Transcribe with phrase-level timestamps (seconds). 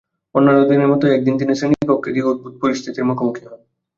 [0.35, 3.59] অন্যান্য দিনের মতোই একদিন তিনি শ্রেণীকক্ষে গিয়ে অদ্ভুত পরিস্থিতির মুখোমুখি হন।